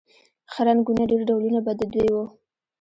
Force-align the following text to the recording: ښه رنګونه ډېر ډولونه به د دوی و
ښه 0.51 0.61
رنګونه 0.67 1.03
ډېر 1.11 1.21
ډولونه 1.29 1.59
به 1.65 1.71
د 1.79 1.81
دوی 1.93 2.09
و 2.13 2.15